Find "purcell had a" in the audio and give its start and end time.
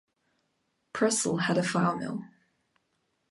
0.93-1.61